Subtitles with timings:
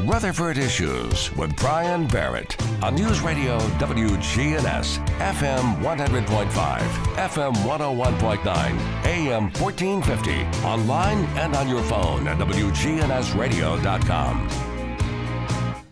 [0.00, 6.80] Rutherford Issues with Brian Barrett on News Radio WGNS, FM 100.5,
[7.14, 8.46] FM 101.9,
[9.06, 14.48] AM 1450, online and on your phone at WGNSradio.com.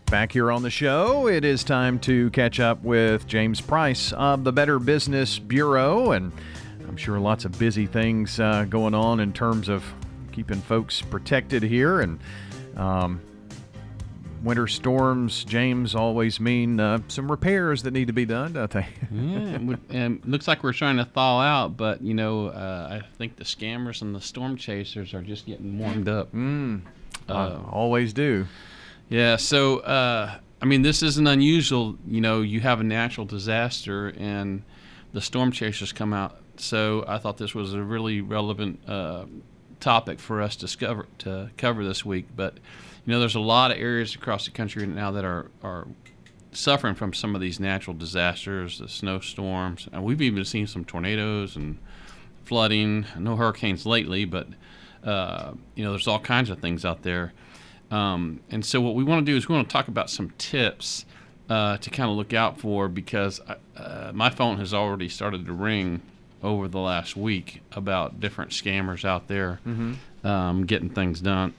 [0.05, 4.43] Back here on the show, it is time to catch up with James Price of
[4.43, 6.11] the Better Business Bureau.
[6.11, 6.31] And
[6.87, 9.83] I'm sure lots of busy things uh, going on in terms of
[10.31, 12.01] keeping folks protected here.
[12.01, 12.19] And
[12.77, 13.19] um,
[14.45, 18.87] winter storms, James, always mean uh, some repairs that need to be done, don't they?
[19.11, 23.35] yeah, and looks like we're trying to thaw out, but you know, uh, I think
[23.35, 26.31] the scammers and the storm chasers are just getting warmed up.
[26.31, 26.81] Mm,
[27.27, 28.45] uh, always do.
[29.09, 29.35] Yeah.
[29.35, 31.97] So, uh, I mean, this isn't unusual.
[32.07, 34.63] You know, you have a natural disaster and
[35.13, 36.37] the storm chasers come out.
[36.57, 39.25] So I thought this was a really relevant uh,
[39.79, 42.27] topic for us to cover to cover this week.
[42.35, 42.57] But
[43.05, 45.87] you know, there's a lot of areas across the country now that are are
[46.51, 51.55] suffering from some of these natural disasters, the snowstorms, and we've even seen some tornadoes
[51.55, 51.77] and
[52.43, 53.05] flooding.
[53.17, 54.47] No hurricanes lately, but
[55.03, 57.33] uh, you know, there's all kinds of things out there.
[57.91, 60.31] Um, and so, what we want to do is we want to talk about some
[60.37, 61.05] tips
[61.49, 65.45] uh, to kind of look out for because I, uh, my phone has already started
[65.45, 66.01] to ring
[66.41, 70.27] over the last week about different scammers out there mm-hmm.
[70.27, 71.53] um, getting things done.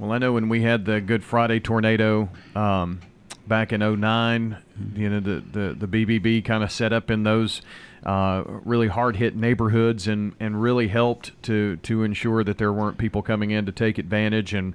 [0.00, 3.00] Well, I know when we had the Good Friday tornado um,
[3.46, 4.56] back in 9
[4.94, 7.60] you know, the, the, the BBB kind of set up in those
[8.06, 12.96] uh, really hard hit neighborhoods and, and really helped to, to ensure that there weren't
[12.96, 14.54] people coming in to take advantage.
[14.54, 14.72] And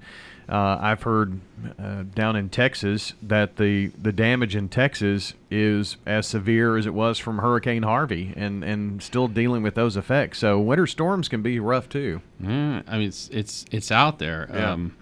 [0.48, 1.40] uh, I've heard
[1.80, 6.94] uh, down in Texas that the, the damage in Texas is as severe as it
[6.94, 10.38] was from Hurricane Harvey, and, and still dealing with those effects.
[10.38, 12.22] So winter storms can be rough too.
[12.40, 14.48] Yeah, I mean it's it's it's out there.
[14.54, 14.74] Yeah.
[14.74, 14.96] Um,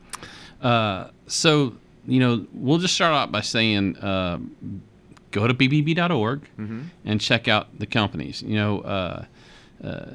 [0.64, 1.76] uh, so
[2.06, 4.40] you know, we'll just start out by saying uh,
[5.32, 6.82] go to bbb.org mm-hmm.
[7.06, 8.42] and check out the companies.
[8.42, 9.26] You know, uh,
[9.84, 10.06] uh,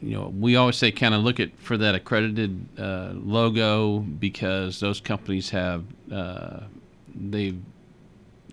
[0.00, 4.80] you know, we always say kind of look at for that accredited uh, logo because
[4.80, 6.60] those companies have uh,
[7.14, 7.60] they've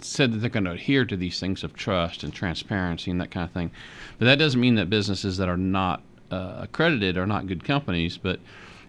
[0.02, 3.32] said that they're going to adhere to these things of trust and transparency and that
[3.32, 3.72] kind of thing.
[4.20, 8.18] But that doesn't mean that businesses that are not uh, accredited are not good companies.
[8.18, 8.40] But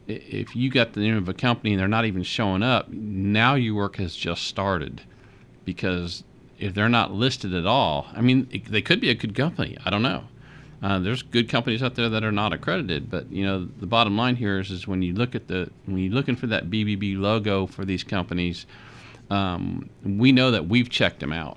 [0.07, 3.55] if you got the name of a company and they're not even showing up, now
[3.55, 5.03] your work has just started
[5.65, 6.25] because
[6.59, 9.77] if they're not listed at all, I mean, it, they could be a good company.
[9.85, 10.25] I don't know.
[10.83, 14.19] Uh, there's good companies out there that are not accredited, but you know the bottom
[14.19, 17.19] line here is, is when you look at the when you're looking for that BBB
[17.19, 18.67] logo for these companies,
[19.31, 21.57] um, we know that we've checked them out,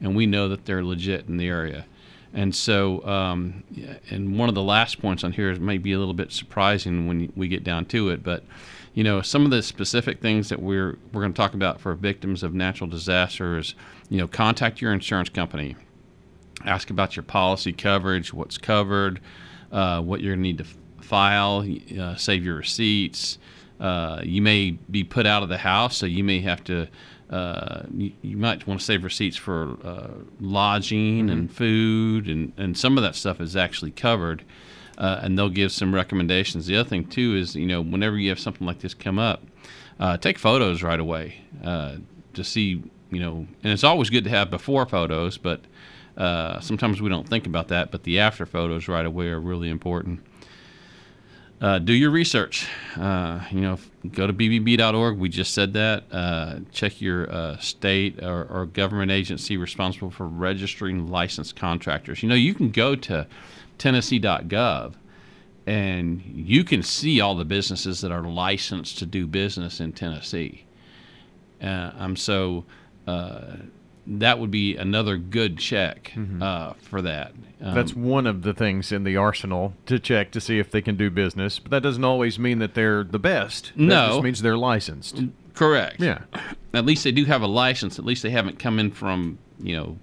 [0.00, 1.84] and we know that they're legit in the area.
[2.34, 3.62] And so, um,
[4.10, 7.32] and one of the last points on here may be a little bit surprising when
[7.36, 8.42] we get down to it, but
[8.94, 11.94] you know, some of the specific things that we're we're going to talk about for
[11.94, 13.74] victims of natural disasters,
[14.10, 15.76] you know, contact your insurance company,
[16.64, 19.20] ask about your policy coverage, what's covered,
[19.70, 20.66] uh, what you're going to need to
[21.02, 21.66] file,
[21.98, 23.38] uh, save your receipts.
[23.80, 26.86] Uh, you may be put out of the house, so you may have to
[27.32, 31.30] uh, you, you, might want to save receipts for uh, lodging mm-hmm.
[31.30, 34.44] and food, and, and some of that stuff is actually covered,
[34.98, 36.66] uh, and they'll give some recommendations.
[36.66, 39.42] The other thing too is you know whenever you have something like this come up,
[39.98, 41.96] uh, take photos right away uh,
[42.34, 45.60] to see you know, and it's always good to have before photos, but
[46.16, 47.90] uh, sometimes we don't think about that.
[47.90, 50.20] But the after photos right away are really important
[51.62, 52.66] uh, do your research.
[52.96, 53.78] Uh, you know,
[54.10, 55.16] go to bbb.org.
[55.16, 56.04] We just said that.
[56.12, 62.20] Uh, check your uh, state or, or, government agency responsible for registering licensed contractors.
[62.20, 63.28] You know, you can go to
[63.78, 64.94] tennessee.gov
[65.64, 70.64] and you can see all the businesses that are licensed to do business in Tennessee.
[71.62, 72.64] Uh, I'm so
[73.06, 73.58] uh,
[74.06, 76.42] that would be another good check mm-hmm.
[76.42, 77.32] uh, for that.
[77.60, 80.82] Um, That's one of the things in the arsenal to check to see if they
[80.82, 83.72] can do business, but that doesn't always mean that they're the best.
[83.76, 85.20] That no, just means they're licensed.
[85.54, 86.00] Correct.
[86.00, 86.22] Yeah.
[86.74, 87.98] At least they do have a license.
[87.98, 89.98] At least they haven't come in from you know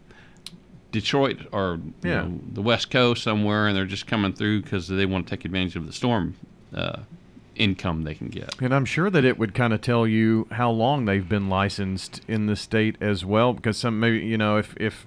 [0.92, 2.22] Detroit or yeah.
[2.22, 5.46] know, the West Coast somewhere, and they're just coming through because they want to take
[5.46, 6.36] advantage of the storm.
[6.74, 7.00] Uh,
[7.60, 8.60] income they can get.
[8.60, 12.22] And I'm sure that it would kind of tell you how long they've been licensed
[12.28, 15.06] in the state as well, because some maybe you know if if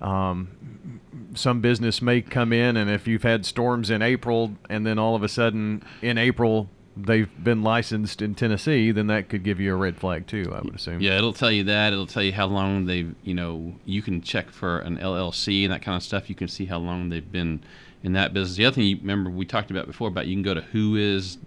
[0.00, 1.00] um,
[1.34, 5.14] some business may come in, and if you've had storms in April, and then all
[5.14, 9.72] of a sudden in April they've been licensed in Tennessee, then that could give you
[9.72, 10.52] a red flag too.
[10.52, 11.00] I would assume.
[11.00, 11.92] Yeah, it'll tell you that.
[11.92, 13.14] It'll tell you how long they've.
[13.22, 16.28] You know, you can check for an LLC and that kind of stuff.
[16.28, 17.62] You can see how long they've been
[18.02, 18.56] in that business.
[18.56, 21.38] The other thing you remember we talked about before about you can go to whois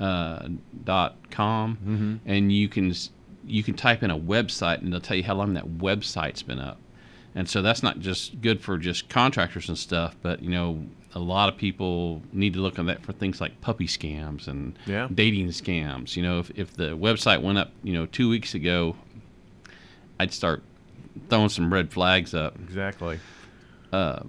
[0.00, 0.48] uh,
[0.84, 2.16] dot com, mm-hmm.
[2.26, 2.92] and you can
[3.46, 6.58] you can type in a website and they'll tell you how long that website's been
[6.60, 6.78] up.
[7.34, 11.18] And so that's not just good for just contractors and stuff, but you know, a
[11.18, 15.08] lot of people need to look at that for things like puppy scams and Yeah.
[15.12, 16.16] dating scams.
[16.16, 18.96] You know, if, if the website went up, you know, two weeks ago,
[20.18, 20.62] I'd start
[21.28, 23.18] throwing some red flags up Exactly.
[23.92, 24.20] uh,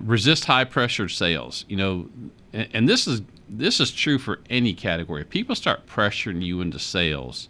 [0.00, 1.64] resist high pressure sales.
[1.68, 2.08] You know,
[2.52, 5.22] and, and this is this is true for any category.
[5.22, 7.48] If people start pressuring you into sales,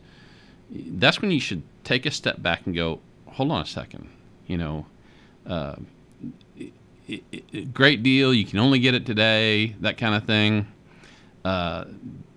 [0.70, 4.08] that's when you should take a step back and go, hold on a second.
[4.46, 4.86] You know,
[5.46, 5.76] uh,
[7.08, 8.32] i i great deal.
[8.32, 9.76] You can only get it today.
[9.80, 10.66] That kind of thing.
[11.44, 11.84] Uh,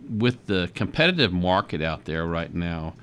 [0.10, 2.94] with the competitive market out there right now,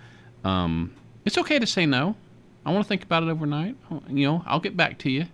[0.42, 2.16] um, it's okay to say no.
[2.64, 3.76] I want to think about it overnight.
[4.08, 5.26] You know, I'll get back to you.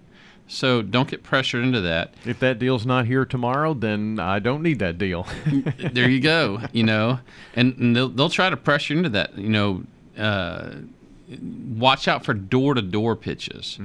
[0.52, 2.12] So don't get pressured into that.
[2.24, 5.24] If that deal's not here tomorrow, then I don't need that deal.
[5.92, 6.58] there you go.
[6.72, 7.20] You know,
[7.54, 9.38] and, and they'll, they'll try to pressure into that.
[9.38, 9.84] You know,
[10.18, 10.70] uh,
[11.76, 13.78] watch out for door to door pitches.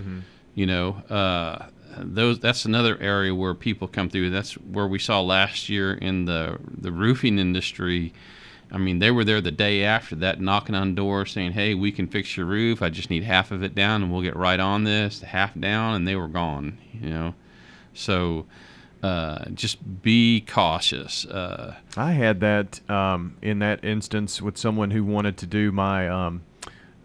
[0.56, 1.68] You know, uh,
[1.98, 4.32] those that's another area where people come through.
[4.32, 8.12] That's where we saw last year in the the roofing industry.
[8.76, 11.94] I mean, they were there the day after that, knocking on doors, saying, "Hey, we
[11.94, 12.82] can fix your roof.
[12.82, 15.96] I just need half of it down, and we'll get right on this." Half down,
[15.96, 16.78] and they were gone.
[16.94, 17.36] You know,
[17.94, 18.46] so
[19.02, 21.26] uh, just be cautious.
[21.26, 26.10] Uh, I had that um, in that instance with someone who wanted to do my
[26.10, 26.42] um,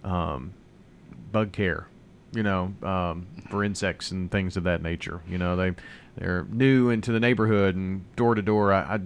[0.03, 0.55] um,
[1.31, 1.87] bug care,
[2.33, 5.21] you know, um, for insects and things of that nature.
[5.29, 5.73] You know, they
[6.17, 8.73] they're new into the neighborhood and door to door.
[8.73, 8.99] I,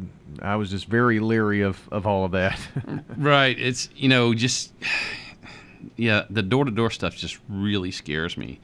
[0.43, 2.59] I I was just very leery of, of all of that.
[3.17, 3.59] right.
[3.59, 4.73] It's you know just
[5.97, 8.61] yeah, the door to door stuff just really scares me.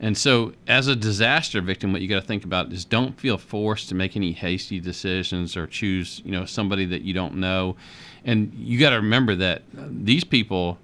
[0.00, 3.38] And so, as a disaster victim, what you got to think about is don't feel
[3.38, 7.76] forced to make any hasty decisions or choose, you know, somebody that you don't know.
[8.24, 10.78] And you got to remember that these people,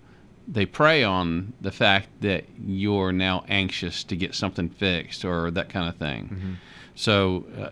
[0.51, 5.69] they prey on the fact that you're now anxious to get something fixed or that
[5.69, 6.59] kind of thing.
[6.95, 7.71] So, uh,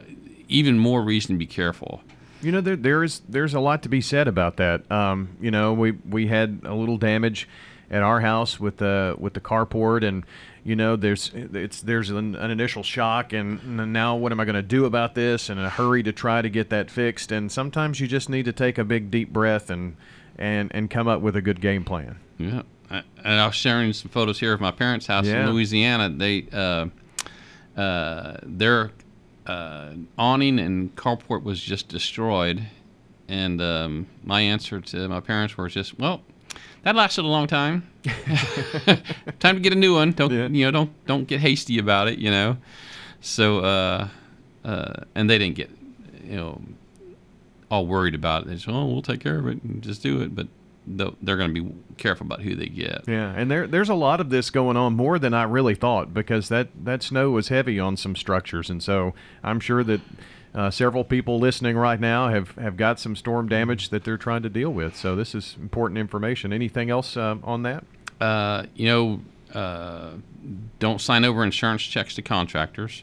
[0.48, 2.02] even more reason to be careful.
[2.42, 4.88] You know, there there is there's a lot to be said about that.
[4.92, 7.48] Um, you know, we we had a little damage
[7.90, 10.24] at our house with the with the carport, and
[10.62, 14.44] you know, there's it's there's an, an initial shock, and, and now what am I
[14.44, 15.48] going to do about this?
[15.48, 17.32] And a hurry to try to get that fixed.
[17.32, 19.96] And sometimes you just need to take a big deep breath and
[20.38, 22.18] and and come up with a good game plan.
[22.38, 25.44] Yeah, I- and I was sharing some photos here of my parents' house Yeah.
[25.46, 26.08] in Louisiana.
[26.10, 26.86] They uh,
[27.80, 28.92] uh, their
[29.46, 32.64] uh, awning and carport was just destroyed,
[33.28, 36.22] and um, my answer to my parents was just, "Well,
[36.82, 37.86] that lasted a long time.
[39.38, 40.12] time to get a new one.
[40.12, 40.48] Don't Yeah.
[40.48, 40.70] you know?
[40.70, 42.18] Don't don't get hasty about it.
[42.18, 42.56] You know."
[43.20, 44.08] So, uh,
[44.64, 45.70] uh, and they didn't get,
[46.24, 46.60] you know,
[47.70, 48.48] all worried about it.
[48.48, 50.34] They just, oh, we'll take care of it and just do it.
[50.34, 50.46] But
[50.86, 53.04] they're going to be careful about who they get.
[53.06, 56.14] Yeah, and there there's a lot of this going on more than I really thought
[56.14, 60.00] because that that snow was heavy on some structures, and so I'm sure that
[60.54, 64.42] uh, several people listening right now have have got some storm damage that they're trying
[64.42, 64.96] to deal with.
[64.96, 66.52] So this is important information.
[66.52, 67.84] Anything else uh, on that?
[68.20, 69.20] Uh, you know,
[69.52, 70.12] uh,
[70.78, 73.02] don't sign over insurance checks to contractors.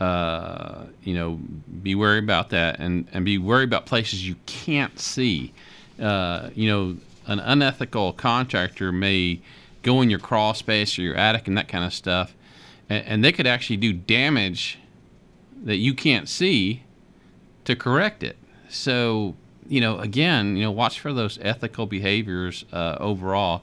[0.00, 1.38] Uh, you know,
[1.82, 5.52] be wary about that, and and be wary about places you can't see.
[6.00, 6.96] Uh, you know,
[7.26, 9.40] an unethical contractor may
[9.82, 12.34] go in your crawl space or your attic and that kind of stuff,
[12.88, 14.78] and, and they could actually do damage
[15.64, 16.82] that you can't see
[17.64, 18.36] to correct it.
[18.68, 19.34] So,
[19.68, 23.62] you know, again, you know, watch for those ethical behaviors uh, overall.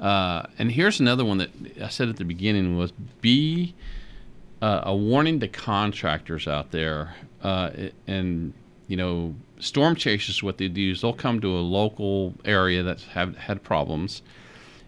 [0.00, 1.50] Uh, and here's another one that
[1.82, 3.74] I said at the beginning was be
[4.60, 7.14] uh, a warning to contractors out there.
[7.42, 7.70] Uh,
[8.06, 8.52] and
[8.88, 13.04] you know, storm chasers, what they do is they'll come to a local area that's
[13.04, 14.22] have had problems,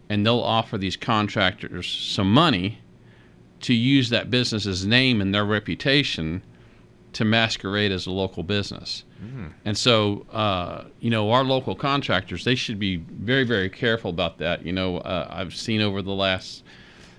[0.09, 2.79] and they'll offer these contractors some money
[3.61, 6.43] to use that business's name and their reputation
[7.13, 9.05] to masquerade as a local business.
[9.65, 14.39] And so, uh, you know, our local contractors, they should be very, very careful about
[14.39, 14.65] that.
[14.65, 16.63] You know, uh, I've seen over the last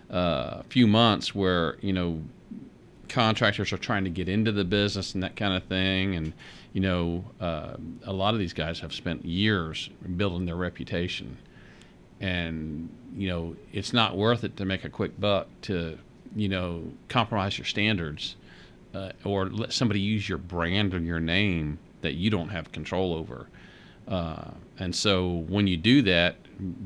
[0.10, 2.22] uh, few months where, you know,
[3.10, 6.16] contractors are trying to get into the business and that kind of thing.
[6.16, 6.34] And,
[6.74, 7.76] you know, uh,
[8.06, 11.38] a lot of these guys have spent years building their reputation.
[12.22, 15.98] And, you know, it's not worth it to make a quick buck to,
[16.36, 18.36] you know, compromise your standards
[18.94, 23.14] uh, or let somebody use your brand or your name that you don't have control
[23.14, 23.48] over.
[24.08, 26.36] Uh, and so when you do that,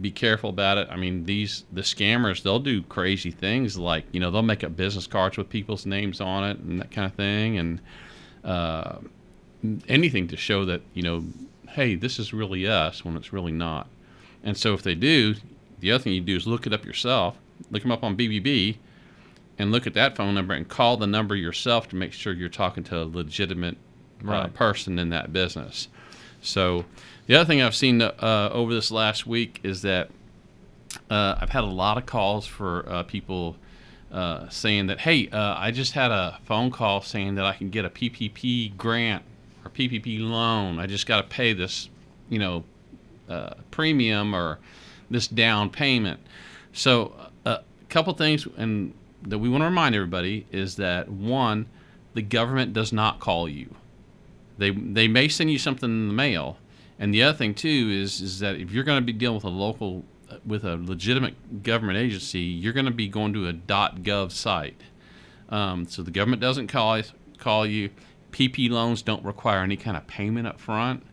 [0.02, 0.88] be careful about it.
[0.90, 4.76] I mean, these the scammers they'll do crazy things like you know they'll make up
[4.76, 7.82] business cards with people's names on it and that kind of thing, and
[8.44, 8.98] uh,
[9.88, 11.24] anything to show that you know,
[11.70, 13.88] hey, this is really us when it's really not.
[14.44, 15.36] And so if they do,
[15.80, 17.38] the other thing you do is look it up yourself.
[17.72, 18.78] Look them up on BBB,
[19.58, 22.50] and look at that phone number and call the number yourself to make sure you're
[22.50, 23.78] talking to a legitimate
[24.28, 25.88] uh, person in that business.
[26.44, 26.86] So
[27.28, 30.10] the other thing I've seen uh, over this last week is that
[31.10, 33.56] uh, I've had a lot of calls for uh, people
[34.12, 37.70] uh, saying that, hey, uh, I just had a phone call saying that I can
[37.70, 39.24] get a PPP grant
[39.64, 40.80] or PPP loan.
[40.80, 41.90] I just got to pay this,
[42.30, 42.64] you know,
[43.30, 44.60] uh, premium or
[45.10, 46.20] this down payment.
[46.74, 47.14] So
[47.46, 51.68] a couple things and that we want to remind everybody is that one,
[52.14, 53.74] the government does not call you.
[54.58, 56.58] They they may send you something in the mail,
[57.00, 59.46] and the other thing too is is that if you're going to be dealing with
[59.46, 60.04] a local
[60.46, 64.82] with a legitimate government agency, you're going to be going to a .gov site.
[65.50, 67.02] Um, so the government doesn't call
[67.38, 67.90] call you.
[68.32, 71.04] PP loans don't require any kind of payment up front.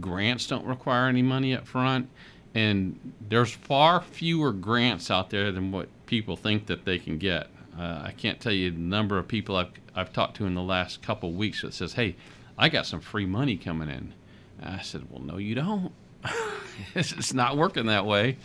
[0.00, 2.08] Grants don't require any money up front,
[2.54, 7.48] and there's far fewer grants out there than what people think that they can get.
[7.78, 10.62] Uh, I can't tell you the number of people I've I've talked to in the
[10.62, 12.16] last couple of weeks that says, "Hey,
[12.58, 14.14] I got some free money coming in."
[14.62, 15.92] I said, "Well, no, you don't.
[16.94, 18.38] it's not working that way."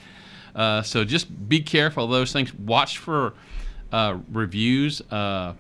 [0.56, 2.54] Uh, so just be careful of those things.
[2.54, 3.34] Watch for
[3.92, 5.02] uh, reviews.
[5.12, 5.54] Uh,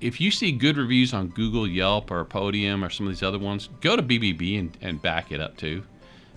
[0.00, 3.38] if you see good reviews on Google, Yelp, or Podium, or some of these other
[3.38, 5.82] ones, go to BBB and, and back it up too.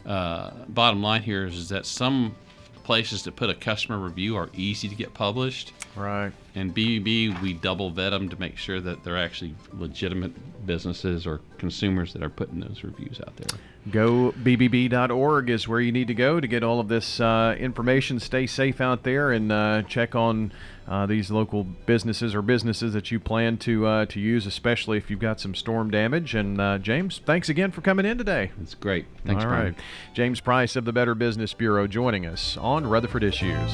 [0.05, 2.35] Uh, bottom line here is, is that some
[2.83, 5.73] places that put a customer review are easy to get published.
[5.95, 6.31] Right.
[6.53, 10.33] And BBB, we double vet them to make sure that they're actually legitimate
[10.65, 13.59] businesses or consumers that are putting those reviews out there.
[13.89, 18.19] Go bbb.org is where you need to go to get all of this uh, information.
[18.19, 20.51] Stay safe out there and uh, check on
[20.87, 25.09] uh, these local businesses or businesses that you plan to uh, to use, especially if
[25.09, 26.35] you've got some storm damage.
[26.35, 28.51] And uh, James, thanks again for coming in today.
[28.61, 29.05] It's great.
[29.25, 29.65] Thanks, All Brian.
[29.73, 29.75] right.
[30.13, 33.71] James Price of the Better Business Bureau joining us on Rutherford Issues.